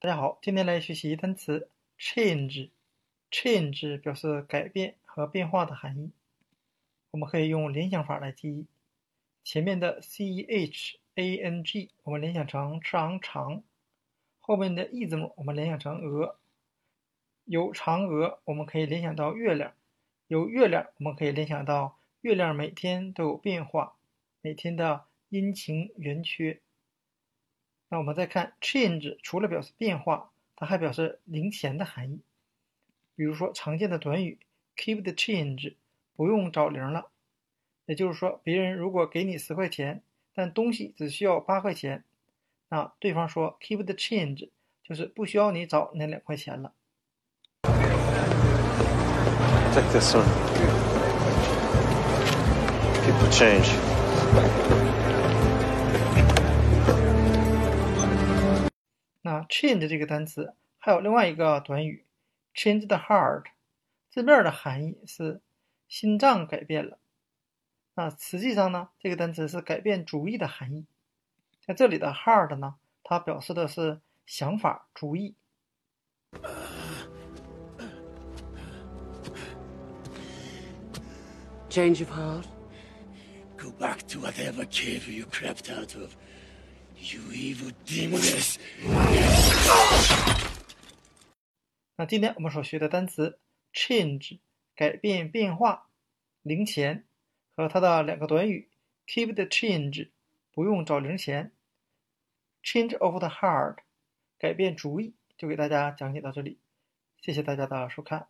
[0.00, 2.70] 大家好，今天来学习单词 change。
[3.32, 6.12] change 表示改变和变化的含义。
[7.10, 8.68] 我们可以用联想法来记忆。
[9.42, 13.64] 前面的 c h a n g 我们联想成 chang 长，
[14.38, 16.38] 后面的 e 字母我们联想成鹅。
[17.44, 19.72] 有嫦娥，我们可以联想到月亮；
[20.28, 23.96] 有月亮，我们可以联想到月亮每天都有变化，
[24.42, 26.60] 每天的阴晴圆缺。
[27.90, 32.20] 那我们再看 change，除了表示变化，它还表示零钱的含义。
[33.16, 34.38] 比如说常见的短语
[34.76, 35.74] keep the change，
[36.14, 37.08] 不用找零了。
[37.86, 40.02] 也就是说，别人如果给你十块钱，
[40.34, 42.04] 但东西只需要八块钱，
[42.68, 44.50] 那对方说 keep the change，
[44.84, 46.74] 就是不需要你找那两块钱了。
[49.74, 50.24] Take this one.
[53.04, 54.77] Keep the change.
[59.28, 62.06] 那 change 这个单词还有另外一个短语
[62.54, 63.44] change the heart，
[64.08, 65.42] 字面的含义是
[65.86, 66.98] 心脏改变了。
[67.92, 70.86] 那实际上呢，这个单词是改变主意的含义。
[71.60, 75.34] 在这里的 heart 呢，它表示的是想法、主意。
[81.68, 82.46] Change of heart?
[83.58, 86.14] Go back to whatever cave you crept out of.
[87.00, 88.56] You evil demoness!
[91.94, 93.38] 那今天我们所学的单词
[93.72, 94.40] change
[94.74, 95.90] 改变、变化、
[96.42, 97.06] 零钱
[97.54, 98.68] 和它的两个短语
[99.06, 100.10] keep the change
[100.50, 101.52] 不用找零钱
[102.64, 103.76] ，change of the heart
[104.36, 106.58] 改变主意，就给大家讲解到这里，
[107.20, 108.26] 谢谢大家的收看。